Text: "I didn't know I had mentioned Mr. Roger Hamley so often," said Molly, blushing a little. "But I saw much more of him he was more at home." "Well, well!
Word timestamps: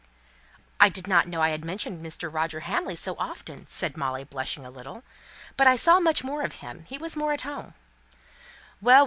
"I 0.79 0.89
didn't 0.89 1.27
know 1.27 1.43
I 1.43 1.51
had 1.51 1.63
mentioned 1.63 2.03
Mr. 2.03 2.33
Roger 2.33 2.61
Hamley 2.61 2.95
so 2.95 3.15
often," 3.19 3.67
said 3.67 3.95
Molly, 3.97 4.23
blushing 4.23 4.65
a 4.65 4.71
little. 4.71 5.03
"But 5.57 5.67
I 5.67 5.75
saw 5.75 5.99
much 5.99 6.23
more 6.23 6.41
of 6.41 6.53
him 6.53 6.85
he 6.85 6.97
was 6.97 7.15
more 7.15 7.33
at 7.33 7.41
home." 7.41 7.75
"Well, 8.79 8.79
well! 8.81 8.99